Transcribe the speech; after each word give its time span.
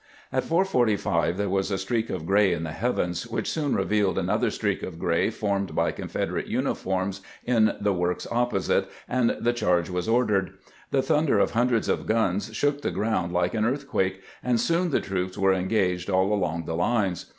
At 0.33 0.43
4: 0.43 0.65
45 0.65 1.37
there 1.37 1.47
was 1.47 1.69
a 1.69 1.77
streak 1.77 2.09
of 2.09 2.25
gray 2.25 2.53
in 2.53 2.63
the 2.63 2.71
heavens, 2.71 3.27
which 3.27 3.47
soon 3.51 3.75
revealed 3.75 4.17
another 4.17 4.49
streak 4.49 4.81
of 4.81 4.97
gray 4.97 5.29
formed 5.29 5.75
by 5.75 5.91
Confederate 5.91 6.47
uniforms 6.47 7.21
in 7.45 7.75
the 7.79 7.93
works 7.93 8.25
opposite, 8.31 8.89
and 9.07 9.37
the 9.39 9.53
charge 9.53 9.91
was 9.91 10.07
ordered. 10.09 10.53
The 10.89 11.03
thunder 11.03 11.37
of 11.37 11.51
hundreds 11.51 11.87
of 11.87 12.07
guns 12.07 12.51
shook 12.55 12.81
the 12.81 12.89
ground 12.89 13.31
like 13.31 13.53
an 13.53 13.63
earthquake, 13.63 14.23
and 14.41 14.59
soon 14.59 14.89
the 14.89 15.01
troops 15.01 15.37
were 15.37 15.53
engaged 15.53 16.09
all 16.09 16.33
along 16.33 16.65
the 16.65 16.75
lines. 16.75 17.27